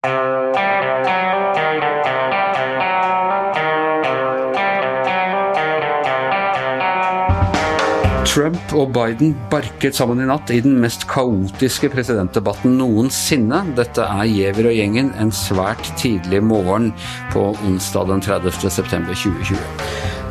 Trump 0.00 0.16
og 8.72 8.94
Biden 8.94 9.34
barket 9.52 9.92
sammen 9.98 10.22
i 10.22 10.28
natt 10.30 10.48
i 10.54 10.62
den 10.64 10.78
mest 10.80 11.04
kaotiske 11.10 11.90
presidentdebatten 11.92 12.78
noensinne. 12.78 13.58
Dette 13.76 14.06
er 14.08 14.24
Giæver 14.24 14.70
og 14.70 14.76
gjengen 14.78 15.12
en 15.20 15.28
svært 15.34 15.84
tidlig 16.00 16.40
morgen 16.48 16.94
på 17.34 17.52
onsdag 17.68 18.08
den 18.08 18.24
30. 18.24 18.72
september 18.72 19.12
2020. 19.12 19.60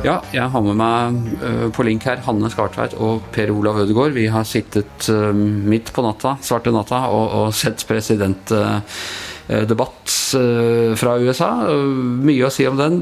Ja, 0.07 0.17
jeg 0.33 0.49
har 0.49 0.61
med 0.65 0.75
meg 0.79 1.13
uh, 1.43 1.67
på 1.75 1.83
link 1.85 2.07
her 2.09 2.17
Hanne 2.25 2.49
Skartveit 2.49 2.97
og 2.97 3.21
Per 3.35 3.51
Olav 3.53 3.77
Ødegaard. 3.83 4.17
Vi 4.17 4.25
har 4.33 4.49
sittet 4.49 5.13
uh, 5.13 5.29
midt 5.35 5.93
på 5.93 6.01
natta, 6.01 6.39
svarte 6.41 6.73
natta, 6.73 7.05
og, 7.13 7.25
og 7.43 7.53
sett 7.53 7.85
presidentdebatt 7.85 9.28
uh, 9.49 10.93
fra 10.99 11.17
USA. 11.19 11.49
mye 12.23 12.45
å 12.47 12.53
si 12.53 12.67
om 12.69 12.77
den. 12.79 13.01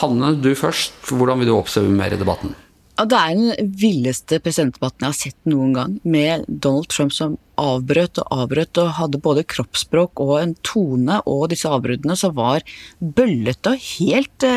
Hanne, 0.00 0.34
du 0.40 0.54
først. 0.54 0.96
Hvordan 1.10 1.42
vil 1.42 1.50
du 1.50 1.56
oppsummere 1.58 2.20
debatten? 2.20 2.54
Det 2.98 3.14
er 3.14 3.36
den 3.38 3.74
villeste 3.78 4.40
presidentdebatten 4.42 5.04
jeg 5.04 5.12
har 5.12 5.18
sett 5.18 5.36
noen 5.46 5.74
gang, 5.76 5.92
med 6.02 6.48
Donald 6.48 6.88
Trump 6.90 7.14
som 7.14 7.36
avbrøt 7.58 8.18
og 8.24 8.40
avbrøt 8.42 8.80
og 8.82 8.96
hadde 8.96 9.20
både 9.22 9.46
kroppsspråk 9.46 10.18
og 10.24 10.32
en 10.40 10.56
tone 10.66 11.20
og 11.30 11.44
disse 11.52 11.70
avbruddene 11.70 12.16
som 12.18 12.34
var 12.34 12.66
bøllete 12.98 13.76
og 13.76 13.86
helt 14.00 14.48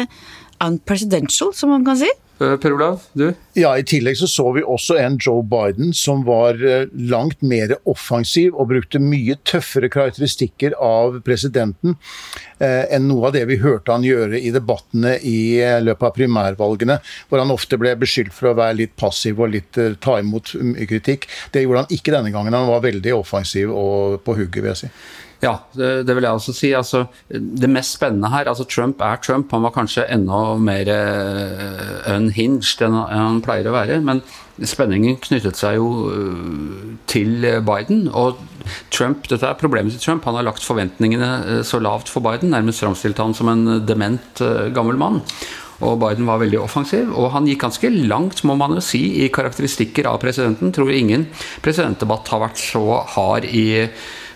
unpresidential, 0.62 1.54
som 1.54 1.70
man 1.76 1.86
kan 1.86 2.02
si. 2.02 2.10
Eh, 2.42 2.58
per 2.58 2.74
Olav, 2.74 3.02
du? 3.14 3.34
Ja, 3.54 3.76
I 3.78 3.84
tillegg 3.86 4.18
så 4.18 4.28
så 4.30 4.48
vi 4.56 4.64
også 4.66 4.96
en 4.98 5.18
Joe 5.22 5.44
Biden 5.46 5.92
som 5.94 6.24
var 6.26 6.58
eh, 6.66 6.88
langt 7.12 7.44
mer 7.46 7.76
offensiv 7.90 8.56
og 8.56 8.72
brukte 8.72 9.02
mye 9.04 9.36
tøffere 9.46 9.92
karakteristikker 9.94 10.74
av 10.82 11.20
presidenten 11.28 11.94
eh, 12.58 12.88
enn 12.90 13.06
noe 13.12 13.30
av 13.30 13.36
det 13.38 13.46
vi 13.52 13.60
hørte 13.62 13.94
han 13.94 14.08
gjøre 14.08 14.42
i 14.42 14.54
debattene 14.56 15.18
i 15.22 15.62
løpet 15.86 16.08
av 16.08 16.16
primærvalgene, 16.18 16.98
hvor 17.30 17.44
han 17.44 17.54
ofte 17.54 17.78
ble 17.82 17.94
beskyldt 18.02 18.34
for 18.34 18.52
å 18.52 18.58
være 18.58 18.80
litt 18.80 18.98
passiv 18.98 19.42
og 19.44 19.54
litt 19.54 19.78
ta 20.02 20.18
imot 20.22 20.56
kritikk. 20.90 21.30
Det 21.54 21.62
gjorde 21.62 21.86
han 21.86 21.94
ikke 21.94 22.16
denne 22.16 22.34
gangen. 22.34 22.58
Han 22.58 22.72
var 22.72 22.86
veldig 22.88 23.14
offensiv 23.20 23.70
og 23.76 24.22
på 24.26 24.40
hugget, 24.40 24.64
vil 24.64 24.74
jeg 24.74 24.82
si. 24.86 24.92
Ja, 25.42 25.56
det, 25.74 26.04
det, 26.06 26.14
vil 26.14 26.26
jeg 26.28 26.38
også 26.38 26.54
si. 26.54 26.70
Altså, 26.78 27.06
det 27.30 27.70
mest 27.70 27.96
spennende 27.98 28.30
her 28.30 28.50
altså 28.50 28.68
Trump 28.70 29.02
er 29.02 29.18
Trump. 29.26 29.50
Han 29.52 29.66
var 29.66 29.74
kanskje 29.74 30.06
enda 30.14 30.42
mer 30.62 30.92
uh, 30.94 32.14
unhinged 32.14 32.84
enn 32.86 33.00
han 33.10 33.42
pleier 33.42 33.72
å 33.72 33.74
være. 33.74 33.98
Men 34.06 34.22
spenningen 34.62 35.18
knyttet 35.24 35.58
seg 35.58 35.80
jo 35.80 35.88
uh, 36.14 36.92
til 37.10 37.48
Biden. 37.66 38.06
Og 38.14 38.38
Trump, 38.94 39.26
dette 39.32 39.50
er 39.50 39.58
problemet 39.58 39.98
til 39.98 40.06
Trump. 40.06 40.30
Han 40.30 40.38
har 40.38 40.46
lagt 40.46 40.66
forventningene 40.68 41.32
uh, 41.48 41.58
så 41.66 41.82
lavt 41.82 42.14
for 42.14 42.22
Biden. 42.26 42.54
Nærmest 42.54 42.86
framstilt 42.86 43.22
han 43.22 43.34
som 43.38 43.50
en 43.50 43.82
dement 43.90 44.46
gammel 44.78 45.02
mann. 45.02 45.24
Og 45.82 45.98
Biden 45.98 46.28
var 46.30 46.38
veldig 46.38 46.60
offensiv, 46.62 47.10
og 47.18 47.32
han 47.34 47.48
gikk 47.50 47.64
ganske 47.64 47.90
langt, 47.90 48.44
må 48.46 48.54
man 48.54 48.76
jo 48.78 48.84
si, 48.86 49.00
i 49.26 49.32
karakteristikker 49.34 50.06
av 50.12 50.20
presidenten. 50.22 50.70
Tror 50.70 50.94
ingen 50.94 51.26
presidentdebatt 51.66 52.30
har 52.30 52.44
vært 52.44 52.62
så 52.62 52.84
hard 53.16 53.48
i 53.50 53.66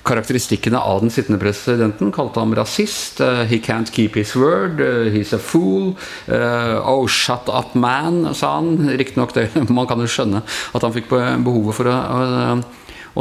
karakteristikkene 0.05 0.79
av 0.79 1.01
den 1.03 1.11
sittende 1.13 1.39
presidenten. 1.41 2.11
Kalte 2.15 2.41
ham 2.41 2.53
rasist. 2.57 3.19
Uh, 3.21 3.43
he 3.49 3.59
can't 3.59 3.91
keep 3.91 4.15
his 4.15 4.35
word. 4.35 4.81
Uh, 4.81 5.09
he's 5.13 5.33
a 5.33 5.39
fool. 5.41 5.95
Uh, 6.29 6.79
oh, 6.85 7.07
shut 7.07 7.49
up, 7.49 7.75
man, 7.75 8.33
sa 8.35 8.55
han. 8.59 8.89
Riktignok, 8.97 9.35
man 9.69 9.89
kan 9.89 10.01
jo 10.01 10.09
skjønne 10.09 10.43
at 10.45 10.85
han 10.85 10.95
fikk 10.95 11.11
behovet 11.11 11.77
for 11.77 11.91
å, 11.91 11.95
å, 11.95 12.57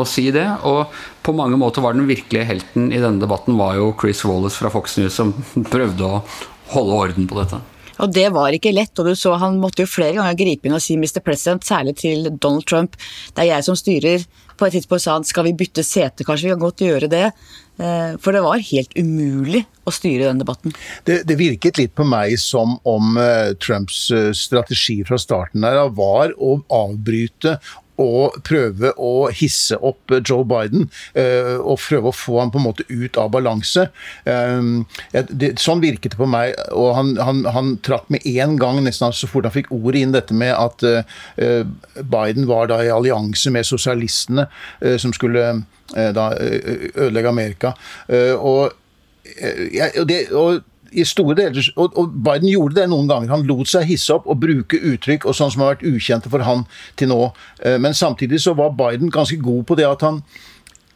å 0.01 0.07
si 0.09 0.29
det. 0.35 0.47
Og 0.69 0.93
på 1.25 1.37
mange 1.37 1.59
måter 1.61 1.85
var 1.85 1.97
den 1.97 2.09
virkelige 2.11 2.49
helten 2.53 2.91
i 2.93 3.01
denne 3.01 3.23
debatten 3.23 3.59
var 3.61 3.79
jo 3.81 3.93
Chris 4.01 4.25
Wallace 4.29 4.61
fra 4.61 4.73
Fox 4.75 4.99
News, 5.01 5.17
som 5.17 5.33
prøvde 5.75 6.11
å 6.11 6.25
holde 6.75 7.01
orden 7.07 7.31
på 7.31 7.41
dette. 7.43 7.65
Og 8.03 8.11
det 8.11 8.27
var 8.35 8.55
ikke 8.55 8.75
lett, 8.75 8.93
og 8.99 9.07
du 9.07 9.15
så 9.19 9.37
han 9.39 9.61
måtte 9.63 9.85
jo 9.85 9.91
flere 9.91 10.17
ganger 10.19 10.39
gripe 10.39 10.67
inn 10.67 10.75
og 10.75 10.83
si 10.83 10.97
Mr. 10.99 11.21
President, 11.23 11.63
særlig 11.67 11.95
til 12.01 12.27
Donald 12.33 12.67
Trump. 12.67 12.99
Det 13.35 13.45
er 13.45 13.53
jeg 13.53 13.67
som 13.69 13.79
styrer 13.79 14.25
på 14.59 14.67
et 14.67 14.77
tidspunkt 14.79 15.05
sa 15.05 15.19
han 15.19 15.27
skal 15.27 15.49
vi 15.49 15.57
bytte 15.65 15.85
sete, 15.87 16.27
kanskje 16.27 16.49
vi 16.49 16.55
kan 16.55 16.65
godt 16.65 16.85
gjøre 16.85 17.11
det. 17.13 17.27
Eh, 17.75 18.15
for 18.23 18.37
det 18.37 18.43
var 18.45 18.63
helt 18.63 18.93
umulig 18.95 19.65
å 19.85 19.93
styre 19.93 20.29
den 20.29 20.43
debatten. 20.43 20.75
Det, 21.07 21.23
det 21.27 21.39
virket 21.41 21.81
litt 21.81 21.95
på 21.99 22.07
meg 22.07 22.37
som 22.41 22.77
om 22.89 23.19
uh, 23.19 23.51
Trumps 23.59 24.07
uh, 24.15 24.31
strategi 24.37 25.01
fra 25.07 25.19
starten 25.21 25.67
der 25.67 25.81
var 25.97 26.33
å 26.39 26.57
avbryte 26.73 27.59
å 28.01 28.29
prøve 28.47 28.93
å 28.99 29.29
hisse 29.35 29.79
opp 29.79 30.13
Joe 30.21 30.45
Biden 30.49 30.89
uh, 31.17 31.61
og 31.61 31.81
prøve 31.83 32.11
å 32.11 32.17
få 32.17 32.41
ham 32.41 32.53
på 32.55 32.61
en 32.61 32.67
måte 32.67 32.87
ut 32.89 33.19
av 33.21 33.31
balanse. 33.35 33.87
Det, 34.25 35.51
sånn 35.61 35.83
virket 35.83 36.15
det 36.15 36.19
på 36.19 36.29
meg. 36.31 36.55
og 36.75 36.95
Han, 36.99 37.15
han, 37.23 37.43
han 37.55 37.73
trakk 37.85 38.09
med 38.13 38.25
én 38.29 38.57
gang, 38.61 38.81
nesten 38.85 39.15
så 39.15 39.29
fort 39.31 39.47
han 39.49 39.55
fikk 39.55 39.71
ordet 39.75 40.03
inn, 40.03 40.15
dette 40.15 40.37
med 40.37 40.53
at 40.55 40.85
Biden 41.37 42.49
var 42.51 42.71
da 42.71 42.81
i 42.85 42.93
allianse 42.93 43.53
med 43.55 43.67
sosialistene 43.69 44.47
som 45.01 45.15
skulle 45.17 45.47
da 45.95 46.29
ødelegge 46.39 47.31
Amerika. 47.31 47.75
og, 48.39 48.75
og, 48.75 50.07
det, 50.09 50.21
og 50.33 50.63
i 50.95 51.05
store 51.09 51.37
deler, 51.39 51.69
og, 51.77 51.99
og, 51.99 52.17
Biden 52.25 52.51
gjorde 52.53 52.81
det 52.81 52.89
noen 52.93 53.11
ganger. 53.11 53.35
Han 53.35 53.47
lot 53.49 53.71
seg 53.71 53.89
hisse 53.89 54.15
opp 54.15 54.29
og 54.31 54.41
bruke 54.43 54.81
uttrykk 54.81 55.29
og 55.29 55.37
sånn 55.37 55.53
som 55.55 55.65
har 55.65 55.75
vært 55.75 55.87
ukjente 55.91 56.33
for 56.33 56.45
han 56.47 56.67
til 57.01 57.11
nå. 57.13 57.21
Eh, 57.65 57.79
men 57.83 57.97
samtidig 57.97 58.43
så 58.45 58.57
var 58.59 58.77
Biden 58.79 59.13
ganske 59.15 59.39
god 59.43 59.65
på 59.69 59.79
det 59.79 59.89
at 59.89 60.05
han 60.07 60.23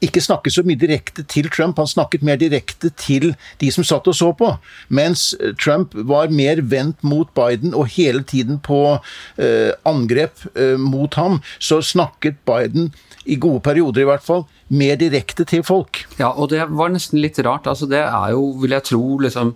ikke 0.04 0.22
snakket 0.22 0.54
så 0.54 0.62
mye 0.66 0.78
direkte 0.78 1.24
til 1.26 1.48
Trump, 1.50 1.78
han 1.78 1.90
snakket 1.90 2.22
mer 2.26 2.38
direkte 2.38 2.90
til 2.98 3.32
de 3.60 3.70
som 3.74 3.86
satt 3.86 4.06
og 4.10 4.14
så 4.14 4.30
på. 4.36 4.52
Mens 4.94 5.32
Trump 5.60 5.94
var 6.08 6.30
mer 6.30 6.62
vendt 6.62 7.02
mot 7.02 7.30
Biden 7.34 7.74
og 7.74 7.90
hele 7.96 8.22
tiden 8.22 8.60
på 8.62 8.98
eh, 9.38 9.72
angrep 9.88 10.44
eh, 10.54 10.76
mot 10.78 11.14
ham, 11.18 11.40
så 11.58 11.82
snakket 11.82 12.38
Biden, 12.46 12.92
i 13.28 13.36
gode 13.36 13.60
perioder 13.60 14.00
i 14.00 14.08
hvert 14.08 14.24
fall, 14.24 14.46
mer 14.72 14.96
direkte 14.96 15.44
til 15.44 15.60
folk. 15.66 16.04
Ja, 16.16 16.30
og 16.30 16.48
det 16.52 16.62
var 16.70 16.88
nesten 16.92 17.20
litt 17.20 17.36
rart. 17.44 17.66
altså 17.66 17.84
Det 17.90 18.00
er 18.00 18.30
jo, 18.32 18.54
vil 18.62 18.72
jeg 18.72 18.86
tro, 18.88 19.18
liksom 19.20 19.52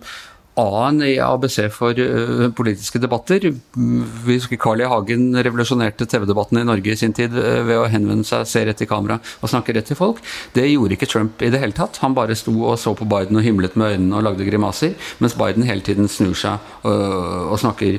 A-en 0.59 0.99
i 1.01 1.15
ABC 1.17 1.55
for 1.73 1.97
uh, 1.97 2.49
politiske 2.53 2.99
debatter. 3.01 3.47
Vi 3.73 4.35
husker 4.37 4.59
Carl 4.61 4.83
I. 4.83 4.89
Hagen 4.89 5.31
revolusjonerte 5.33 6.05
TV-debatten 6.09 6.59
i 6.61 6.65
Norge 6.67 6.93
i 6.93 6.97
sin 6.99 7.15
tid 7.15 7.33
uh, 7.33 7.63
ved 7.65 7.79
å 7.81 7.87
henvende 7.89 8.27
seg, 8.27 8.45
se 8.49 8.61
rett 8.67 8.83
i 8.85 8.87
kamera 8.89 9.17
og 9.41 9.49
snakke 9.49 9.73
rett 9.73 9.89
til 9.89 9.97
folk. 9.97 10.21
Det 10.53 10.67
gjorde 10.67 10.97
ikke 10.97 11.09
Trump 11.09 11.41
i 11.41 11.49
det 11.53 11.61
hele 11.63 11.73
tatt. 11.77 11.97
Han 12.03 12.13
bare 12.17 12.37
sto 12.37 12.53
og 12.67 12.77
så 12.81 12.93
på 12.97 13.07
Biden 13.09 13.39
og 13.39 13.45
himlet 13.45 13.79
med 13.79 13.95
øynene 13.95 14.19
og 14.19 14.27
lagde 14.27 14.45
grimaser, 14.45 14.93
mens 15.23 15.37
Biden 15.39 15.65
hele 15.65 15.85
tiden 15.85 16.11
snur 16.11 16.37
seg 16.37 16.61
uh, 16.85 17.49
og 17.49 17.57
snakker 17.63 17.97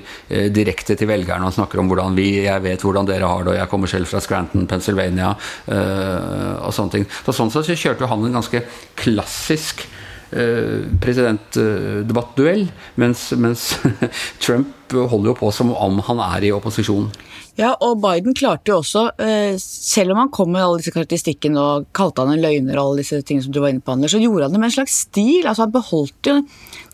direkte 0.55 0.95
til 0.99 1.09
velgerne 1.11 1.49
og 1.49 1.55
snakker 1.57 1.81
om 1.81 1.89
hvordan 1.91 2.15
vi 2.17 2.45
Jeg 2.45 2.63
vet 2.65 2.83
hvordan 2.83 3.07
dere 3.09 3.29
har 3.29 3.43
det, 3.43 3.55
og 3.55 3.59
jeg 3.59 3.71
kommer 3.71 3.91
selv 3.91 4.09
fra 4.11 4.21
Scranton, 4.23 4.67
Pennsylvania, 4.71 5.33
og 5.67 6.73
sånne 6.75 6.93
ting. 6.93 7.07
Så 7.25 7.35
sånn 7.37 7.53
sett 7.53 7.69
så 7.69 7.77
kjørte 7.79 8.09
han 8.11 8.25
en 8.27 8.39
ganske 8.39 8.63
klassisk 9.01 9.85
Eh, 9.87 10.04
presidentdebattduell, 10.31 12.67
mens, 13.01 13.27
mens 13.39 13.75
Trump 14.43 14.95
holder 14.95 15.33
jo 15.33 15.39
på 15.39 15.51
som 15.55 15.73
om 15.75 16.01
han 16.09 16.23
er 16.25 16.49
i 16.49 16.55
opposisjon. 16.55 17.11
Ja, 17.55 17.71
og 17.87 18.01
Biden 18.03 18.35
klarte 18.35 18.73
jo 18.73 18.81
også, 18.81 19.05
eh, 19.23 19.55
selv 19.63 20.11
om 20.11 20.19
han 20.25 20.31
kom 20.35 20.51
med 20.51 20.63
alle 20.65 20.81
disse 20.81 20.91
karakteristikkene 20.91 21.61
og 21.61 21.87
kalte 21.95 22.25
han 22.25 22.35
en 22.35 22.43
løgner 22.43 22.75
og 22.81 22.89
alle 22.89 23.05
disse 23.05 23.21
tingene 23.23 23.45
som 23.47 23.55
du 23.55 23.61
var 23.63 23.71
inne 23.71 23.85
på, 23.85 23.95
Anders, 23.95 24.11
så 24.11 24.19
gjorde 24.19 24.49
han 24.49 24.57
det 24.57 24.61
med 24.61 24.71
en 24.73 24.75
slags 24.75 24.97
stil. 25.07 25.47
altså 25.47 25.63
Han 25.63 25.75
beholdt 25.77 26.31
jo 26.31 26.35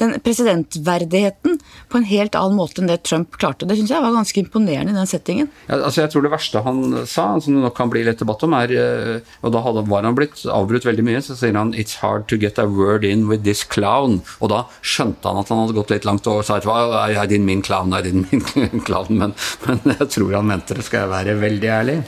den 0.01 0.13
presidentverdigheten 0.21 1.57
på 1.89 1.97
en 1.97 2.05
helt 2.05 2.37
annen 2.37 2.59
måte 2.59 2.83
enn 2.83 2.91
det 2.91 3.01
Trump 3.09 3.39
klarte. 3.41 3.67
Det 3.69 3.79
syns 3.79 3.95
jeg 3.95 4.05
var 4.05 4.13
ganske 4.13 4.41
imponerende 4.43 4.93
i 4.93 4.99
den 4.99 5.09
settingen. 5.09 5.49
Ja, 5.69 5.81
altså 5.81 6.03
Jeg 6.03 6.13
tror 6.13 6.23
det 6.23 6.33
verste 6.33 6.63
han 6.65 7.07
sa, 7.07 7.41
som 7.41 7.57
det 7.57 7.65
nok 7.65 7.77
kan 7.77 7.93
bli 7.93 8.05
litt 8.05 8.21
debatt 8.21 8.45
om, 8.45 8.53
er 8.53 8.71
eh, 8.77 9.21
Og 9.43 9.53
da 9.53 9.61
var 9.65 10.05
han 10.05 10.15
blitt 10.15 10.45
avbrutt 10.45 10.85
veldig 10.85 11.05
mye, 11.05 11.23
så 11.25 11.37
sier 11.37 11.57
han 11.57 11.73
'It's 11.73 12.01
hard 12.05 12.29
to 12.29 12.37
get 12.37 12.59
a 12.59 12.67
word 12.67 13.05
in 13.05 13.29
with 13.29 13.45
this 13.45 13.65
clown'. 13.65 14.21
Og 14.41 14.51
da 14.51 14.65
skjønte 14.83 15.25
han 15.25 15.41
at 15.41 15.49
han 15.49 15.65
hadde 15.65 15.79
gått 15.79 15.91
litt 15.91 16.05
langt 16.05 16.27
og 16.27 16.45
sa 16.45 16.57
at 16.57 16.67
'I 16.67 17.27
didn't 17.27 17.49
mean 17.49 17.63
clown, 17.63 17.95
I 17.95 18.03
didn't 18.03 18.29
mean 18.31 18.81
clown', 18.87 19.17
men, 19.17 19.35
men 19.67 19.81
jeg 19.85 20.09
tror 20.09 20.35
han 20.37 20.50
mente 20.51 20.77
det, 20.77 20.87
skal 20.87 21.07
jeg 21.07 21.15
være 21.15 21.41
veldig 21.41 21.73
ærlig. 21.79 21.99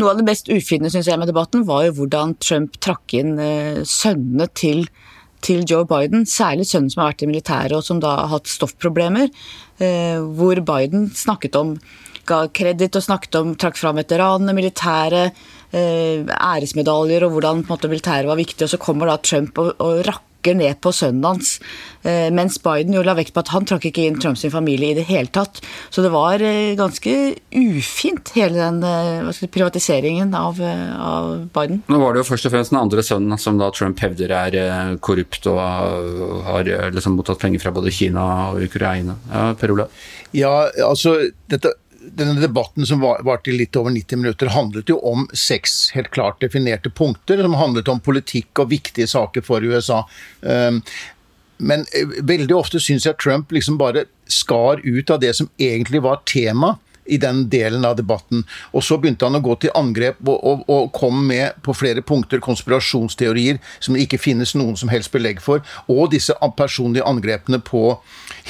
Noe 0.00 0.12
av 0.12 0.20
det 0.20 0.26
mest 0.28 0.48
ufine 0.48 0.90
synes 0.92 1.10
jeg 1.10 1.20
med 1.20 1.28
debatten 1.28 1.66
var 1.68 1.84
jo 1.88 1.96
hvordan 2.00 2.36
Trump 2.40 2.78
trakk 2.82 3.16
inn 3.18 3.36
eh, 3.42 3.82
sønnene 3.84 4.48
til 4.54 4.86
til 5.40 5.64
Joe 5.64 5.86
Biden, 5.88 6.26
særlig 6.28 6.66
sønnen 6.68 6.90
som 6.92 7.00
har 7.00 7.14
vært 7.14 7.22
i 7.24 7.30
militæret 7.30 7.72
og 7.72 7.84
som 7.86 8.00
da 8.02 8.10
har 8.18 8.26
hatt 8.34 8.50
stoffproblemer, 8.50 9.30
eh, 9.80 10.18
hvor 10.36 10.60
Biden 10.68 11.08
snakket 11.16 11.56
om 11.56 11.78
ga 12.28 12.44
kreditt 12.54 12.98
og 12.98 13.04
snakket 13.04 13.38
om, 13.40 13.54
trakk 13.58 13.78
fram 13.80 13.98
veteranene, 13.98 14.54
militæret, 14.54 15.36
eh, 15.72 16.26
æresmedaljer 16.28 17.24
og 17.24 17.32
hvordan 17.34 17.64
på 17.64 17.72
en 17.72 17.76
måte, 17.76 17.88
militæret 17.88 18.28
var 18.28 18.38
viktig, 18.38 18.62
og 18.64 18.72
så 18.74 18.78
kommer 18.78 19.10
da 19.10 19.16
Trump 19.16 19.58
og, 19.58 19.72
og 19.80 20.04
rakker 20.06 20.29
rakker 20.40 20.56
ned 20.56 20.80
på 20.80 20.92
sønnen 20.92 21.24
hans. 21.24 21.60
Eh, 22.02 22.30
mens 22.32 22.58
Biden 22.62 22.94
jo 22.94 23.02
la 23.02 23.14
vekt 23.14 23.34
på 23.34 23.40
at 23.40 23.52
han 23.52 23.66
trakk 23.66 23.84
ikke 23.90 24.06
inn 24.06 24.18
Trumps 24.20 24.44
familie 24.50 24.92
i 24.92 24.94
det 24.94 25.06
hele 25.08 25.28
tatt. 25.28 25.60
Så 25.90 26.02
det 26.02 26.10
var 26.10 26.40
eh, 26.40 26.74
ganske 26.76 27.36
ufint, 27.52 28.32
hele 28.34 28.56
den 28.56 28.82
eh, 28.82 29.30
si, 29.32 29.46
privatiseringen 29.46 30.34
av, 30.34 30.60
av, 30.60 31.48
Biden. 31.52 31.82
Nå 31.88 31.98
var 32.00 32.14
det 32.14 32.22
jo 32.22 32.30
først 32.30 32.46
og 32.46 32.54
fremst 32.54 32.72
den 32.72 32.80
andre 32.80 33.02
sønnen 33.02 33.38
som 33.38 33.58
da 33.58 33.70
Trump 33.70 34.00
hevder 34.00 34.32
er 34.32 34.96
korrupt 35.00 35.46
og 35.50 35.60
har 36.46 36.70
liksom 36.94 37.18
mottatt 37.18 37.40
penger 37.40 37.60
fra 37.60 37.74
både 37.74 37.92
Kina 37.92 38.24
og 38.50 38.64
Ukraina. 38.64 39.16
Ja, 39.30 39.52
Per 39.58 39.74
Olav? 39.74 40.02
Ja, 40.32 40.70
altså 40.86 41.16
dette 41.50 41.74
denne 42.16 42.40
debatten 42.40 42.86
som 42.86 43.02
varte 43.02 43.52
i 43.52 43.56
litt 43.56 43.76
over 43.78 43.92
90 43.94 44.20
minutter, 44.20 44.50
handlet 44.54 44.90
jo 44.90 44.98
om 45.06 45.26
seks 45.36 45.90
helt 45.94 46.10
klart 46.14 46.40
definerte 46.42 46.90
punkter, 46.90 47.42
som 47.42 47.56
handlet 47.58 47.88
om 47.88 48.02
politikk 48.02 48.62
og 48.62 48.70
viktige 48.72 49.08
saker 49.10 49.44
for 49.46 49.64
USA. 49.64 50.02
Um, 50.40 50.82
men 51.60 51.84
eh, 51.96 52.20
veldig 52.24 52.56
ofte 52.56 52.80
syns 52.80 53.06
jeg 53.06 53.18
Trump 53.20 53.52
liksom 53.52 53.78
bare 53.80 54.06
skar 54.30 54.80
ut 54.84 55.10
av 55.10 55.20
det 55.20 55.34
som 55.36 55.50
egentlig 55.60 56.02
var 56.04 56.22
tema 56.28 56.76
i 57.10 57.18
den 57.20 57.44
delen 57.52 57.84
av 57.84 57.96
debatten. 57.98 58.44
Og 58.72 58.84
så 58.86 58.98
begynte 59.00 59.26
han 59.28 59.38
å 59.38 59.42
gå 59.44 59.56
til 59.62 59.74
angrep 59.78 60.20
og, 60.26 60.38
og, 60.38 60.64
og, 60.70 60.90
kom 60.96 61.22
med 61.26 61.58
på 61.64 61.74
flere 61.76 62.02
punkter 62.06 62.40
konspirasjonsteorier 62.44 63.60
som 63.78 63.96
det 63.96 64.06
ikke 64.06 64.20
finnes 64.20 64.54
noen 64.58 64.76
som 64.78 64.90
helst 64.92 65.12
belegg 65.14 65.42
for, 65.44 65.64
og 65.90 66.10
disse 66.14 66.34
personlige 66.56 67.06
angrepene 67.06 67.60
på 67.64 67.98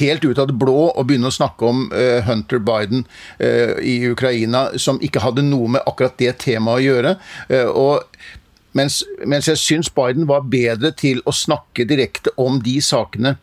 helt 0.00 0.24
ut 0.24 0.38
av 0.38 0.48
det 0.50 0.58
blå 0.60 0.90
å 0.90 1.04
begynne 1.06 1.30
å 1.30 1.34
snakke 1.34 1.68
om 1.68 1.86
uh, 1.92 2.20
Hunter 2.26 2.62
Biden 2.64 3.04
uh, 3.40 3.76
i 3.82 4.00
Ukraina, 4.10 4.68
som 4.80 5.00
ikke 5.02 5.24
hadde 5.24 5.46
noe 5.46 5.76
med 5.76 5.84
akkurat 5.86 6.18
det 6.20 6.36
temaet 6.44 6.80
å 6.80 6.84
gjøre. 6.84 7.14
Uh, 7.50 7.68
og 7.68 8.76
mens, 8.76 9.02
mens 9.26 9.50
jeg 9.50 9.60
syns 9.60 9.92
Biden 9.94 10.28
var 10.30 10.48
bedre 10.50 10.92
til 10.96 11.22
å 11.26 11.34
snakke 11.34 11.88
direkte 11.88 12.34
om 12.40 12.60
de 12.64 12.78
sakene, 12.84 13.36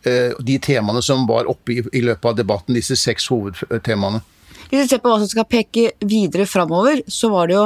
de 0.00 0.54
temaene 0.64 1.02
som 1.04 1.26
var 1.28 1.44
oppe 1.50 1.74
i, 1.74 1.82
i 1.92 2.00
løpet 2.00 2.30
av 2.30 2.36
debatten, 2.38 2.72
disse 2.72 2.96
seks 2.96 3.26
hovedtemaene. 3.28 4.22
Hvis 4.70 4.84
vi 4.84 4.88
ser 4.92 5.00
på 5.02 5.10
hva 5.10 5.18
som 5.18 5.30
skal 5.30 5.48
peke 5.50 5.88
videre 6.06 6.46
framover, 6.46 7.00
så 7.10 7.30
var 7.32 7.50
det 7.50 7.56
jo 7.56 7.64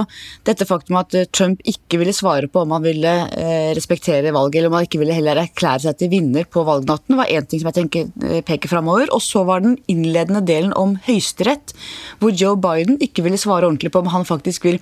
dette 0.48 0.66
faktum 0.68 0.96
at 1.00 1.14
eh, 1.18 1.26
Trump 1.28 1.60
ikke 1.68 2.00
ville 2.00 2.14
svare 2.16 2.48
på 2.48 2.62
om 2.64 2.72
han 2.72 2.84
ville 2.86 3.12
eh, 3.28 3.72
respektere 3.76 4.32
valget, 4.32 4.60
eller 4.60 4.72
om 4.72 4.78
han 4.78 4.88
ikke 4.88 5.02
ville 5.02 5.16
heller 5.16 5.42
erklære 5.42 5.84
seg 5.84 5.98
til 6.00 6.12
vinner 6.14 6.48
på 6.48 6.64
valgnatten, 6.64 7.18
var 7.20 7.28
én 7.28 7.44
ting 7.48 7.60
som 7.60 7.68
jeg 7.70 7.78
tenker 7.82 8.30
eh, 8.30 8.40
peker 8.46 8.72
framover. 8.72 9.12
Og 9.12 9.20
så 9.24 9.44
var 9.44 9.64
den 9.64 9.76
innledende 9.92 10.40
delen 10.48 10.72
om 10.80 10.96
Høyesterett, 11.04 11.76
hvor 12.22 12.32
Joe 12.32 12.56
Biden 12.56 12.96
ikke 13.04 13.26
ville 13.26 13.40
svare 13.40 13.68
ordentlig 13.68 13.92
på 13.92 14.00
om 14.00 14.12
han 14.14 14.24
faktisk 14.28 14.64
vil 14.70 14.80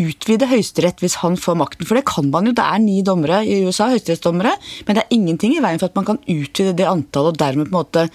utvide 0.00 0.48
Høyesterett 0.50 1.02
hvis 1.02 1.18
han 1.22 1.38
får 1.40 1.58
makten. 1.60 1.86
For 1.88 1.98
det 1.98 2.04
kan 2.08 2.30
man 2.32 2.48
jo. 2.48 2.54
Det 2.56 2.64
er 2.64 2.82
ni 2.82 3.00
dommere 3.06 3.42
i 3.46 3.60
USA, 3.66 3.88
høyesterettsdommere, 3.92 4.54
men 4.86 4.98
det 4.98 5.04
er 5.04 5.16
ingenting 5.16 5.56
i 5.56 5.62
veien 5.64 5.80
for 5.82 5.90
at 5.90 5.98
man 5.98 6.08
kan 6.08 6.20
utvide 6.20 6.76
det 6.78 6.88
antallet 6.90 7.34
og 7.34 7.40
dermed 7.40 7.70
på 7.70 7.74
en 7.74 7.80
måte 7.80 8.06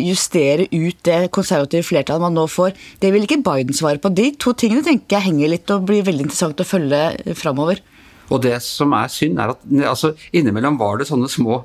justere 0.00 0.68
ut 0.70 0.98
det 1.06 1.20
konservative 1.34 1.86
flertallet 1.86 2.24
man 2.24 2.36
nå 2.38 2.46
får. 2.50 2.74
Det 3.02 3.12
vil 3.14 3.26
ikke 3.26 3.42
Biden 3.46 3.76
svare 3.76 4.02
på. 4.02 4.12
De 4.14 4.30
to 4.40 4.54
tingene 4.58 4.84
tenker 4.86 5.18
jeg 5.18 5.30
henger 5.30 5.54
litt 5.54 5.74
og 5.74 5.86
blir 5.88 6.06
veldig 6.06 6.28
interessant 6.28 6.62
å 6.62 6.68
følge 6.68 7.34
framover. 7.38 7.82
Og 8.30 8.42
det 8.44 8.56
som 8.62 8.94
er 8.96 9.10
synd, 9.12 9.40
er 9.42 9.52
at 9.54 9.64
altså, 9.90 10.12
innimellom 10.36 10.78
var 10.80 11.00
det 11.00 11.08
sånne 11.08 11.28
små 11.30 11.62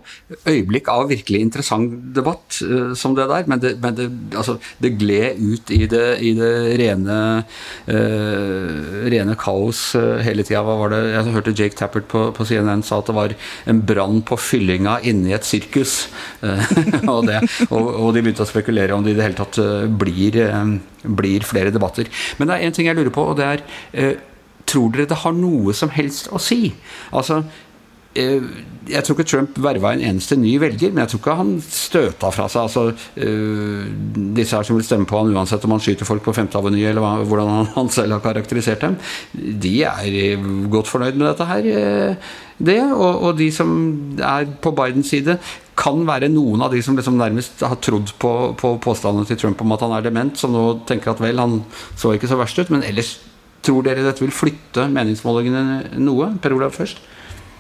øyeblikk 0.49 0.89
av 0.91 1.09
virkelig 1.11 1.43
interessant 1.45 1.93
debatt 2.15 2.59
uh, 2.65 2.93
som 2.97 3.15
det 3.17 3.27
der, 3.29 3.47
men 3.49 3.61
det, 3.61 3.75
men 3.83 3.97
det, 3.97 4.07
altså, 4.33 4.57
det 4.81 4.95
gled 4.99 5.41
ut 5.41 5.73
i 5.73 5.83
det, 5.91 6.03
i 6.25 6.33
det 6.37 6.51
rene, 6.81 7.19
uh, 7.89 9.05
rene 9.13 9.37
kaos 9.39 9.87
uh, 9.97 10.17
hele 10.25 10.45
tida. 10.45 10.63
Jeg 11.05 11.35
hørte 11.35 11.55
Jake 11.55 11.77
Tappert 11.77 12.09
på, 12.11 12.27
på 12.35 12.47
CNN 12.47 12.83
sa 12.85 12.99
at 13.01 13.11
det 13.11 13.17
var 13.17 13.35
en 13.69 13.81
brann 13.85 14.21
på 14.25 14.37
fyllinga 14.39 14.99
inni 15.05 15.35
et 15.35 15.45
sirkus. 15.47 16.05
og, 16.45 17.25
det, 17.27 17.41
og, 17.69 17.81
og, 17.81 18.09
de 18.15 18.21
begynte 18.23 18.45
å 18.45 18.49
spekulere 18.49 18.95
om 18.95 19.03
det 19.05 19.13
i 19.13 19.17
det 19.17 19.25
hele 19.25 19.37
tatt 19.37 19.59
blir, 19.99 20.37
blir 21.03 21.45
flere 21.47 21.73
debatter. 21.73 22.09
Men 22.39 22.49
det 22.49 22.55
er 22.55 22.67
én 22.67 22.75
ting 22.75 22.89
jeg 22.89 22.97
lurer 22.97 23.13
på, 23.13 23.25
og 23.31 23.37
det 23.39 23.51
er 23.51 24.15
Tror 24.65 24.93
dere 24.93 25.09
det 25.09 25.21
har 25.21 25.35
noe 25.37 25.75
som 25.77 25.91
helst 25.93 26.31
å 26.33 26.41
si? 26.41 26.73
Altså, 27.13 27.43
eh, 28.17 28.45
jeg 28.85 29.05
tror 29.05 29.17
ikke 29.17 29.27
Trump 29.27 29.57
verva 29.61 29.93
en 29.95 30.03
eneste 30.11 30.37
ny 30.37 30.55
velger, 30.61 30.93
men 30.93 31.03
jeg 31.03 31.13
tror 31.13 31.21
ikke 31.21 31.35
han 31.39 31.51
støta 31.63 32.29
fra 32.33 32.45
seg 32.51 32.67
altså, 32.67 32.83
uh, 32.93 33.83
disse 34.37 34.53
her 34.53 34.67
som 34.67 34.77
vil 34.77 34.85
stemme 34.85 35.09
på 35.09 35.17
han 35.17 35.33
uansett 35.33 35.65
om 35.65 35.73
han 35.73 35.81
skyter 35.81 36.07
folk 36.07 36.21
på 36.25 36.35
5. 36.37 36.51
Aveny, 36.59 36.83
eller 36.91 37.25
hvordan 37.25 37.71
han, 37.73 37.91
selv 37.93 38.17
har 38.17 38.23
karakterisert 38.25 38.85
dem. 38.85 38.97
De 39.33 39.75
er 39.89 40.47
godt 40.69 40.91
fornøyd 40.91 41.17
med 41.17 41.31
dette 41.31 41.49
her. 41.49 41.69
det, 42.57 42.79
og, 42.93 43.23
og, 43.25 43.31
de 43.41 43.49
som 43.53 43.71
er 44.21 44.49
på 44.61 44.73
Bidens 44.77 45.09
side, 45.09 45.39
kan 45.75 46.05
være 46.07 46.29
noen 46.31 46.61
av 46.63 46.71
de 46.71 46.81
som 46.85 46.95
liksom 46.95 47.17
nærmest 47.19 47.65
har 47.65 47.79
trodd 47.83 48.13
på, 48.21 48.31
på 48.59 48.75
påstandene 48.83 49.27
til 49.27 49.41
Trump 49.41 49.61
om 49.65 49.75
at 49.75 49.83
han 49.83 49.97
er 49.97 50.05
dement, 50.05 50.37
som 50.39 50.53
nå 50.53 50.67
tenker 50.87 51.11
at 51.11 51.23
vel, 51.23 51.41
han 51.41 51.63
så 51.97 52.13
ikke 52.15 52.29
så 52.31 52.37
verst 52.39 52.61
ut, 52.61 52.71
men 52.71 52.85
ellers 52.85 53.17
Tror 53.65 53.85
dere 53.85 54.03
dette 54.05 54.21
vil 54.21 54.33
flytte 54.35 54.85
meningsmålingene 54.93 55.97
noe? 55.97 56.29
Per 56.41 56.53
Olav 56.53 56.75
først. 56.77 57.01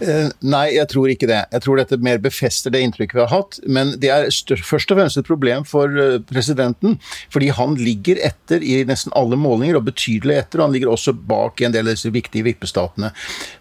Eh, 0.03 0.27
nei, 0.43 0.65
jeg 0.75 0.89
tror 0.91 1.11
ikke 1.11 1.27
det. 1.29 1.39
Jeg 1.53 1.63
tror 1.63 1.79
dette 1.79 1.99
mer 2.03 2.19
befester 2.19 2.73
det 2.73 2.81
inntrykket 2.83 3.15
vi 3.15 3.23
har 3.23 3.31
hatt. 3.31 3.59
Men 3.63 3.93
det 4.01 4.11
er 4.11 4.27
først 4.65 4.91
og 4.91 4.99
fremst 4.99 5.19
et 5.19 5.27
problem 5.27 5.63
for 5.67 5.91
eh, 6.01 6.17
presidenten, 6.27 6.97
fordi 7.31 7.51
han 7.55 7.77
ligger 7.79 8.19
etter 8.27 8.63
i 8.63 8.81
nesten 8.87 9.13
alle 9.15 9.39
målinger, 9.39 9.79
og 9.79 9.87
betydelig 9.87 10.39
etter. 10.41 10.59
Og 10.59 10.67
han 10.67 10.75
ligger 10.75 10.91
også 10.91 11.15
bak 11.15 11.61
i 11.61 11.69
en 11.69 11.75
del 11.75 11.87
av 11.87 11.95
disse 11.95 12.11
viktige 12.11 12.47
vippestatene. 12.49 13.13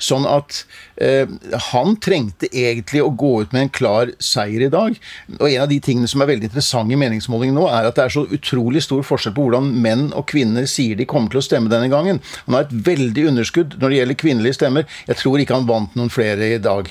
Sånn 0.02 0.26
at 0.26 0.64
eh, 0.98 1.30
han 1.70 1.94
trengte 2.02 2.50
egentlig 2.50 3.04
å 3.04 3.12
gå 3.14 3.34
ut 3.44 3.54
med 3.54 3.68
en 3.68 3.74
klar 3.74 4.14
seier 4.18 4.66
i 4.66 4.72
dag. 4.72 4.98
Og 5.38 5.46
en 5.46 5.66
av 5.66 5.70
de 5.70 5.78
tingene 5.84 6.10
som 6.10 6.24
er 6.24 6.32
veldig 6.32 6.50
interessante 6.50 6.96
i 6.96 7.00
meningsmålingen 7.00 7.58
nå, 7.60 7.68
er 7.70 7.90
at 7.90 8.00
det 8.00 8.08
er 8.08 8.16
så 8.16 8.26
utrolig 8.26 8.82
stor 8.82 9.06
forskjell 9.06 9.36
på 9.36 9.46
hvordan 9.46 9.70
menn 9.84 10.08
og 10.18 10.26
kvinner 10.30 10.66
sier 10.70 10.98
de 10.98 11.06
kommer 11.08 11.30
til 11.30 11.42
å 11.42 11.46
stemme 11.46 11.70
denne 11.70 11.92
gangen. 11.92 12.18
Han 12.48 12.58
har 12.58 12.66
et 12.66 12.76
veldig 12.90 13.28
underskudd 13.30 13.78
når 13.78 13.92
det 13.92 14.00
gjelder 14.00 14.20
kvinnelige 14.24 14.58
stemmer. 14.58 14.90
Jeg 15.06 15.20
tror 15.22 15.38
ikke 15.38 15.54
han 15.60 15.70
vant 15.70 15.94
noen 15.94 16.10
flere 16.10 16.23
flere 16.24 16.54
i 16.54 16.62
dag. 16.62 16.90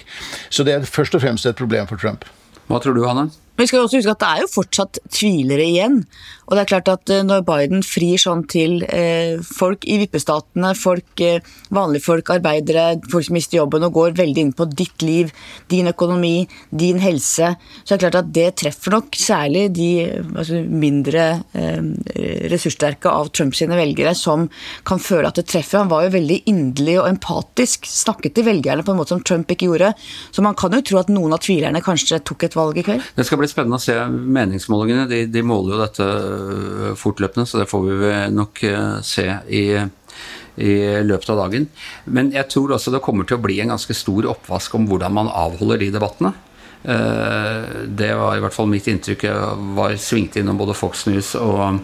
Så 0.50 0.66
det 0.68 0.74
er 0.78 0.86
først 0.88 1.16
og 1.18 1.24
fremst 1.24 1.46
et 1.50 1.60
problem 1.60 1.90
for 1.90 2.00
Trump. 2.02 2.26
Hva 2.70 2.80
tror 2.82 2.96
du, 2.98 3.04
Hanne? 3.08 3.30
Vi 3.60 3.68
skal 3.70 3.84
også 3.84 4.00
huske 4.00 4.14
at 4.16 4.22
det 4.24 4.30
er 4.30 4.44
jo 4.44 4.54
fortsatt 4.54 5.00
tvilere 5.14 5.66
igjen. 5.68 6.00
Og 6.48 6.56
det 6.56 6.64
er 6.64 6.70
klart 6.70 6.90
at 6.92 7.12
eh, 7.14 7.24
når 7.26 7.44
Biden 7.48 7.84
frir 7.86 8.20
sånn 8.20 8.44
til 8.52 8.82
eh, 8.92 9.40
folk 9.46 9.86
i 9.88 10.00
vippestatene, 10.02 10.74
folk, 10.78 11.22
eh, 11.24 11.44
vanlige 11.74 12.06
folk, 12.08 12.32
arbeidere, 12.36 13.00
folk 13.10 13.28
som 13.28 13.38
mister 13.38 13.60
jobben 13.62 13.86
og 13.88 13.96
går 13.96 14.18
veldig 14.18 14.44
inn 14.44 14.52
på 14.58 14.68
ditt 14.74 15.06
liv, 15.06 15.32
din 15.72 15.88
økonomi, 15.92 16.48
din 16.70 17.00
helse, 17.04 17.54
så 17.84 17.94
er 17.94 18.02
det 18.02 18.04
klart 18.04 18.20
at 18.20 18.34
det 18.36 18.48
treffer 18.60 18.98
nok 18.98 19.18
særlig 19.18 19.68
de 19.78 19.90
altså, 20.34 20.60
mindre 20.68 21.26
eh, 21.56 21.80
ressurssterke 22.52 23.12
av 23.12 23.32
Trumps 23.32 23.64
velgere 23.64 24.12
som 24.18 24.50
kan 24.86 25.00
føle 25.00 25.30
at 25.30 25.40
det 25.40 25.48
treffer. 25.48 25.84
Han 25.84 25.92
var 25.94 26.08
jo 26.08 26.16
veldig 26.18 26.42
inderlig 26.52 26.98
og 27.00 27.08
empatisk, 27.08 27.88
snakket 27.88 28.36
til 28.36 28.48
velgerne 28.50 28.84
på 28.84 28.92
en 28.94 29.00
måte 29.00 29.16
som 29.16 29.24
Trump 29.24 29.50
ikke 29.54 29.70
gjorde. 29.70 29.94
Så 30.36 30.44
man 30.44 30.58
kan 30.60 30.76
jo 30.76 30.84
tro 30.84 31.00
at 31.00 31.12
noen 31.14 31.38
av 31.38 31.42
tvilerne 31.46 31.82
kanskje 31.86 32.20
tok 32.28 32.50
et 32.50 32.58
valg 32.60 32.82
i 32.82 32.86
kveld. 32.86 33.08
Det 33.16 33.26
skal 33.28 33.40
bli 33.40 33.43
spennende 33.52 33.80
å 33.80 33.84
se 33.84 33.96
meningsmålingene. 34.10 35.08
De, 35.10 35.24
de 35.32 35.44
måler 35.46 35.76
jo 35.76 35.82
dette 35.82 36.08
øh, 36.08 36.94
fortløpende, 37.00 37.48
så 37.50 37.62
det 37.62 37.70
får 37.72 37.86
vi 37.90 38.14
nok 38.36 38.64
øh, 38.70 38.96
se 39.06 39.28
i, 39.50 39.66
i 40.64 40.74
løpet 41.04 41.34
av 41.34 41.44
dagen. 41.46 41.68
Men 42.06 42.32
jeg 42.36 42.50
tror 42.54 42.76
også 42.76 42.94
det 42.94 43.04
kommer 43.06 43.28
til 43.30 43.40
å 43.40 43.44
bli 43.46 43.60
en 43.64 43.76
ganske 43.76 43.98
stor 43.98 44.30
oppvask 44.34 44.80
om 44.80 44.90
hvordan 44.90 45.16
man 45.20 45.32
avholder 45.32 45.86
de 45.86 45.94
debattene. 45.96 46.34
Eh, 46.84 47.64
det 47.88 48.16
var 48.16 48.36
i 48.36 48.42
hvert 48.44 48.56
fall 48.56 48.68
mitt 48.72 48.88
inntrykk. 48.92 49.24
Jeg 49.30 49.58
var 49.78 49.96
svingt 50.02 50.36
innom 50.40 50.58
både 50.60 50.76
Fox 50.76 51.06
News 51.08 51.32
og, 51.40 51.80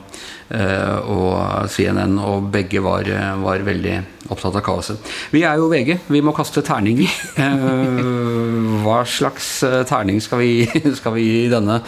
eh, 0.51 0.98
og 1.00 1.70
CNN, 1.72 2.18
og 2.20 2.50
begge 2.51 2.82
var, 2.84 3.08
var, 3.39 3.63
veldig 3.63 3.96
opptatt 4.29 4.58
av 4.60 4.65
kaoset. 4.65 5.12
Vi 5.32 5.46
er 5.48 5.56
jo 5.62 5.70
VG, 5.72 5.96
vi 6.12 6.22
må 6.25 6.36
kaste 6.36 6.65
terninger. 6.65 7.08
Eh, 7.50 8.84
hva 8.84 9.00
slags 9.08 9.48
terning 9.88 10.20
skal 10.24 10.41
vi, 10.41 10.65
skal 11.00 11.13
vi 11.15 11.24
gi 11.25 11.50
denne, 11.51 11.79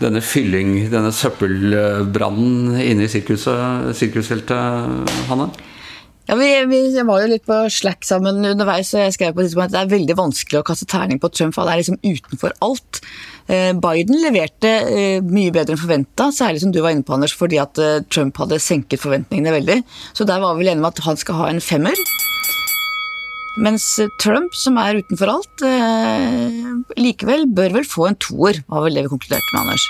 denne 0.00 0.20
fylling, 0.24 0.90
denne 0.92 1.12
søppelbrannen 1.14 2.80
inne 2.80 3.06
i 3.06 3.12
sirkusfeltet, 3.12 4.56
Hanne? 5.30 5.48
Ja, 6.26 6.34
vi, 6.34 6.48
vi, 6.66 6.80
var 7.06 7.22
jo 7.22 7.28
litt 7.30 7.44
på 7.46 7.56
Slack 7.70 8.02
sammen 8.06 8.42
underveis, 8.42 8.90
og 8.96 9.04
jeg 9.04 9.14
skrev 9.14 9.36
på 9.36 9.44
at 9.62 9.70
det 9.70 9.78
er 9.78 9.90
veldig 9.92 10.16
vanskelig 10.18 10.58
å 10.58 10.66
kaste 10.66 10.88
terning 10.90 11.20
på 11.22 11.30
Trump, 11.30 11.54
han 11.54 11.70
er 11.70 11.78
liksom 11.78 12.00
utenfor 12.02 12.56
alt. 12.66 12.98
Eh, 13.46 13.70
Biden 13.78 14.18
leverte 14.24 14.72
eh, 14.90 15.20
mye 15.22 15.52
bedre 15.54 15.76
enn 15.76 15.82
forventa, 15.84 16.32
særlig 16.34 16.64
som 16.64 16.72
du 16.74 16.80
var 16.82 16.96
inne 16.96 17.06
på, 17.06 17.14
Anders, 17.14 17.36
fordi 17.38 17.60
at 17.62 17.78
eh, 17.78 18.00
Trump 18.10 18.40
hadde 18.42 18.58
senket 18.62 19.04
forventningene 19.04 19.54
veldig. 19.54 19.78
Så 20.18 20.26
der 20.26 20.42
var 20.42 20.56
vi 20.56 20.64
vel 20.64 20.72
enige 20.72 20.82
om 20.82 20.90
at 20.90 21.04
han 21.06 21.20
skal 21.20 21.38
ha 21.44 21.52
en 21.52 21.62
femmer. 21.62 22.02
Mens 23.62 23.86
Trump, 24.20 24.50
som 24.58 24.82
er 24.82 24.98
utenfor 24.98 25.30
alt, 25.32 25.62
likevel 27.00 27.46
bør 27.56 27.78
vel 27.78 27.86
få 27.88 28.10
en 28.10 28.18
toer, 28.20 28.60
var 28.68 28.84
vel 28.84 28.98
det 28.98 29.06
vi 29.06 29.14
konkluderte 29.14 29.54
med, 29.54 29.62
Anders. 29.62 29.86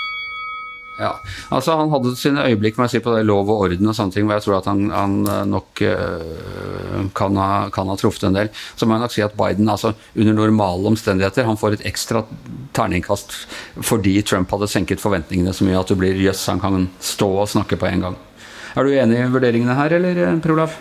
Ja, 0.97 1.11
altså 1.53 1.75
Han 1.77 1.91
hadde 1.93 2.15
sine 2.17 2.45
øyeblikk 2.49 2.79
med 2.79 2.87
å 2.87 2.91
si, 2.91 3.01
på 3.03 3.13
det 3.13 3.25
lov 3.27 3.51
og 3.53 3.67
orden 3.67 3.89
og 3.89 3.95
sånne 3.97 4.15
ting, 4.15 4.25
hvor 4.25 4.37
jeg 4.37 4.45
tror 4.47 4.57
at 4.57 4.69
han, 4.71 4.87
han 4.89 5.17
nok 5.51 5.81
øh, 5.85 7.05
kan, 7.17 7.37
ha, 7.37 7.49
kan, 7.73 7.91
ha, 7.91 7.97
truffet 7.99 8.27
en 8.27 8.37
del. 8.39 8.49
Så 8.75 8.87
må 8.87 8.97
jeg 8.97 9.05
nok 9.05 9.13
si 9.13 9.25
at 9.25 9.37
Biden 9.37 9.69
altså 9.69 9.93
under 10.17 10.37
normale 10.39 10.89
omstendigheter 10.89 11.45
han 11.45 11.59
får 11.59 11.77
et 11.77 11.85
ekstra 11.91 12.23
terningkast 12.77 13.35
fordi 13.85 14.17
Trump 14.25 14.51
hadde 14.53 14.69
senket 14.71 15.03
forventningene 15.03 15.53
så 15.53 15.67
mye 15.67 15.77
at 15.79 15.89
du 15.91 15.97
blir 15.99 16.17
jøss, 16.17 16.47
han 16.49 16.61
kan 16.63 16.89
stå 17.03 17.29
og 17.43 17.51
snakke 17.53 17.77
på 17.79 17.89
en 17.91 18.07
gang. 18.07 18.19
Er 18.77 18.85
du 18.85 18.93
enig 18.93 19.21
i 19.21 19.29
vurderingene 19.33 19.77
her, 19.77 19.97
eller 19.97 20.39
Per 20.41 20.53
Olaf? 20.53 20.77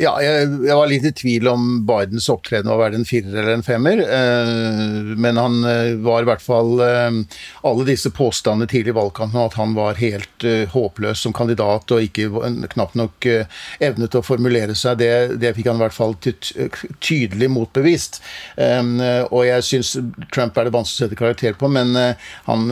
Ja, 0.00 0.12
jeg, 0.24 0.46
jeg, 0.64 0.72
var 0.72 0.88
litt 0.88 1.04
i 1.04 1.12
tvil 1.12 1.48
om 1.50 1.64
Bidens 1.84 2.30
opptreden 2.32 2.70
var 2.70 2.78
verdt 2.80 2.96
en 2.96 3.04
firer 3.06 3.34
eller 3.34 3.58
en 3.58 3.64
femmer. 3.64 4.00
Eh, 4.00 5.10
men 5.20 5.36
han 5.36 5.58
eh, 5.68 5.92
var 6.00 6.24
i 6.24 6.28
hvert 6.30 6.42
fall 6.42 6.80
eh, 6.80 7.18
Alle 7.68 7.84
disse 7.86 8.08
påstandene 8.14 8.70
tidlig 8.70 8.94
i 8.94 8.96
valgkampen 8.96 9.36
om 9.36 9.50
at 9.50 9.58
han 9.60 9.74
var 9.76 10.00
helt 10.00 10.46
eh, 10.48 10.64
håpløs 10.72 11.22
som 11.26 11.34
kandidat 11.36 11.92
og 11.92 12.06
ikke 12.06 12.30
knapt 12.72 12.96
nok 12.98 13.28
eh, 13.28 13.60
evnet 13.84 14.16
å 14.16 14.24
formulere 14.24 14.74
seg, 14.78 14.96
det, 15.02 15.10
det, 15.42 15.52
fikk 15.58 15.68
han 15.68 15.78
i 15.80 15.84
hvert 15.84 15.96
fall 15.96 16.16
tydelig 16.22 17.50
motbevist. 17.52 18.22
Eh, 18.56 18.80
og 19.28 19.44
jeg 19.46 19.68
syns 19.68 19.92
Trump 20.32 20.56
er 20.56 20.70
det 20.70 20.74
vanskelig 20.74 21.04
å 21.04 21.08
sette 21.10 21.20
karakter 21.20 21.58
på, 21.58 21.68
men 21.72 21.92
han, 22.46 22.66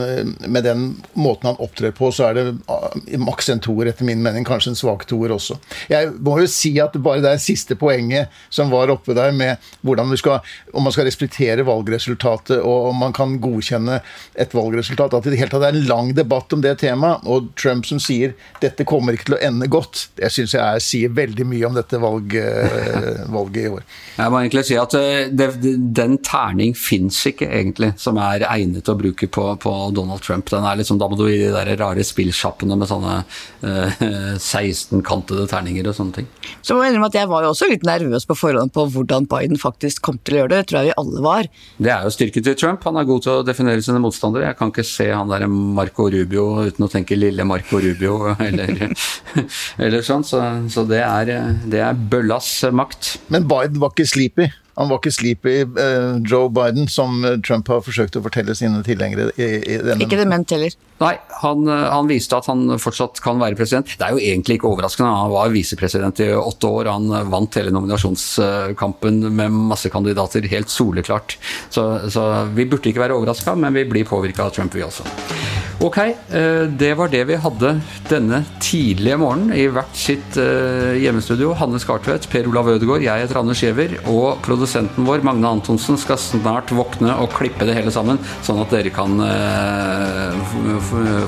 med 0.47 0.65
den 0.65 0.83
måten 1.13 1.51
han 1.51 1.61
opptrer 1.61 1.93
på, 1.95 2.09
så 2.13 2.31
er 2.31 2.39
det 2.39 3.17
maks 3.21 3.51
en 3.53 3.61
toer, 3.63 3.91
etter 3.91 4.07
min 4.07 4.21
mening. 4.23 4.45
Kanskje 4.47 4.73
en 4.73 4.79
svak 4.79 5.05
toer 5.09 5.33
også. 5.35 5.57
Jeg 5.91 6.11
må 6.23 6.39
jo 6.41 6.49
si 6.49 6.73
at 6.81 6.95
bare 7.11 7.23
det 7.25 7.35
siste 7.43 7.77
poenget 7.79 8.31
som 8.49 8.71
var 8.71 8.91
oppe 8.93 9.15
der, 9.17 9.33
med 9.35 9.61
hvordan 9.85 10.11
du 10.11 10.17
skal, 10.19 10.41
om 10.73 10.87
man 10.87 10.95
skal 10.95 11.07
respektere 11.09 11.65
valgresultatet 11.67 12.59
og 12.59 12.91
om 12.91 13.01
man 13.05 13.15
kan 13.15 13.37
godkjenne 13.43 13.99
et 14.39 14.55
valgresultat. 14.55 15.13
At 15.13 15.25
det 15.25 15.33
i 15.33 15.35
det 15.35 15.43
hele 15.43 15.53
tatt 15.53 15.67
er 15.67 15.77
en 15.77 15.89
lang 15.89 16.13
debatt 16.17 16.53
om 16.55 16.63
det 16.63 16.77
temaet. 16.81 17.25
Og 17.29 17.51
Trump 17.59 17.87
som 17.87 17.99
sier 18.01 18.35
dette 18.61 18.85
kommer 18.87 19.15
ikke 19.15 19.31
til 19.31 19.37
å 19.37 19.43
ende 19.51 19.69
godt, 19.71 20.07
det 20.19 20.31
syns 20.33 20.55
jeg 20.55 20.83
sier 20.85 21.13
veldig 21.15 21.47
mye 21.47 21.67
om 21.67 21.77
dette 21.77 21.99
valg, 22.01 22.35
eh, 22.37 23.23
valget 23.35 23.61
i 23.63 23.71
år. 23.71 23.85
Jeg 24.17 24.33
må 24.33 24.41
egentlig 24.41 24.65
si 24.67 24.77
at 24.79 24.95
eh, 24.97 25.31
det, 25.31 25.49
den 25.95 26.17
terning 26.25 26.75
fins 26.77 27.19
ikke 27.27 27.49
egentlig 27.49 27.93
som 28.01 28.19
er 28.21 28.45
egnet 28.47 28.89
å 28.91 28.97
bruke 28.99 29.29
på, 29.31 29.47
på, 29.61 29.75
Donald 29.95 30.23
Trump. 30.25 30.49
Den 30.51 30.67
er 30.67 30.79
liksom, 30.79 30.99
Da 31.01 31.09
må 31.09 31.17
du 31.19 31.25
i 31.27 31.39
de 31.39 31.51
der 31.53 31.73
rare 31.79 32.03
spillsjappene 32.05 32.77
med 32.79 32.89
sånne 32.89 33.17
eh, 33.67 34.01
16-kantede 34.51 35.47
terninger 35.51 35.89
og 35.89 35.97
sånne 35.97 36.21
ting. 36.21 36.29
Så 36.61 36.77
må 36.77 36.85
jeg 37.03 37.11
at 37.11 37.17
jeg 37.19 37.29
var 37.31 37.45
jo 37.45 37.51
også 37.53 37.69
litt 37.71 37.85
nervøs 37.87 38.27
på 38.29 38.37
forhånd 38.37 38.73
på 38.75 38.85
hvordan 38.93 39.27
Biden 39.31 39.59
faktisk 39.61 40.03
kom 40.05 40.19
til 40.21 40.37
å 40.37 40.41
gjøre 40.41 40.53
det. 40.53 40.61
Det 40.61 40.69
tror 40.71 40.79
jeg 40.79 40.91
vi 40.91 40.97
alle 41.01 41.23
var. 41.25 41.49
Det 41.81 41.93
er 41.93 42.07
jo 42.07 42.13
styrken 42.15 42.45
til 42.47 42.57
Trump. 42.59 42.87
Han 42.87 42.99
er 43.01 43.09
god 43.09 43.25
til 43.25 43.33
å 43.33 43.45
definere 43.47 43.85
sine 43.85 44.01
motstandere. 44.03 44.49
Jeg 44.49 44.59
kan 44.59 44.73
ikke 44.73 44.87
se 44.87 45.09
han 45.11 45.31
der 45.31 45.47
Marco 45.51 46.07
Rubio 46.11 46.47
uten 46.67 46.87
å 46.87 46.91
tenke 46.91 47.19
lille 47.19 47.45
Marco 47.47 47.81
Rubio 47.81 48.33
eller, 48.47 48.91
eller 49.81 50.05
sånn. 50.05 50.25
Så, 50.27 50.41
så 50.71 50.85
det, 50.89 51.03
er, 51.05 51.35
det 51.71 51.85
er 51.85 52.07
bøllas 52.11 52.53
makt. 52.75 53.15
Men 53.33 53.47
Biden 53.49 53.81
var 53.81 53.95
ikke 53.95 54.09
sleepy? 54.09 54.51
Han 54.79 54.91
var 54.91 55.01
ikke 55.01 55.13
sleepy 55.13 55.55
uh, 55.65 56.19
Joe 56.27 56.51
Biden, 56.53 56.87
som 56.91 57.21
Trump 57.45 57.69
har 57.71 57.83
forsøkt 57.85 58.17
å 58.17 58.23
fortelle 58.25 58.55
sine 58.57 58.81
tilhengere. 58.87 59.29
I, 59.35 59.49
i 59.59 59.77
denne... 59.81 59.99
Ikke 60.05 60.19
dement 60.19 60.55
heller. 60.55 60.77
Nei, 61.01 61.15
han, 61.41 61.65
eh, 61.65 61.85
han, 61.89 62.09
viste 62.09 62.37
at 62.37 62.45
han 62.45 62.75
fortsatt 62.81 63.23
kan 63.25 63.39
være 63.41 63.57
president. 63.57 63.89
Det 63.97 64.05
er 64.05 64.13
jo 64.13 64.21
egentlig 64.21 64.59
ikke 64.59 64.69
overraskende. 64.69 65.09
Han 65.09 65.33
var 65.33 65.53
visepresident 65.53 66.21
i 66.21 66.29
åtte 66.37 66.69
år. 66.69 66.91
Han 66.93 67.31
vant 67.33 67.57
hele 67.57 67.73
nominasjonskampen 67.73 69.23
med 69.33 69.61
masse 69.73 69.89
kandidater, 69.93 70.45
helt 70.51 70.69
soleklart. 70.69 71.39
Så, 71.73 71.87
så 72.13 72.27
vi 72.53 72.69
burde 72.69 72.93
ikke 72.93 73.07
være 73.07 73.17
overraska, 73.17 73.57
men 73.57 73.73
vi 73.81 73.87
blir 73.89 74.05
påvirka 74.09 74.45
av 74.45 74.53
Trump, 74.53 74.77
vi 74.77 74.85
også. 74.85 75.09
Ok, 75.81 75.97
eh, 75.97 76.63
det 76.69 76.93
var 76.93 77.09
det 77.09 77.23
vi 77.25 77.37
hadde 77.41 77.71
denne 78.05 78.43
tidlige 78.61 79.15
morgenen 79.17 79.55
i 79.57 79.63
hvert 79.65 79.95
sitt 79.97 80.37
eh, 80.37 80.99
hjemmestudio. 81.01 81.55
Hanne 81.57 81.79
Skartvedt, 81.81 82.27
Per 82.29 82.49
Olav 82.51 82.69
Ødegaard, 82.75 83.01
jeg 83.01 83.23
heter 83.23 83.39
Anders 83.41 83.63
Giæver, 83.63 83.95
og 84.11 84.43
produsenten 84.45 85.07
vår, 85.09 85.25
Magne 85.25 85.49
Antonsen, 85.49 85.97
skal 85.97 86.21
snart 86.21 86.69
våkne 86.77 87.15
og 87.23 87.33
klippe 87.33 87.65
det 87.65 87.79
hele 87.79 87.93
sammen, 87.93 88.21
sånn 88.45 88.61
at 88.61 88.77
dere 88.77 88.93
kan 88.93 89.17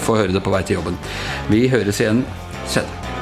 få 0.06 0.20
høre 0.20 0.36
det 0.36 0.46
på 0.46 0.54
vei 0.54 0.62
til 0.68 0.78
jobben. 0.78 1.02
Vi 1.50 1.66
høres 1.74 2.04
igjen 2.04 2.22
senere. 2.68 3.13